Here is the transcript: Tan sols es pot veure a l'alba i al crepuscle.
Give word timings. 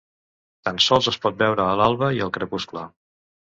Tan 0.69 0.81
sols 0.85 1.09
es 1.11 1.19
pot 1.27 1.37
veure 1.43 1.65
a 1.73 1.77
l'alba 1.83 2.11
i 2.19 2.25
al 2.29 2.35
crepuscle. 2.41 2.89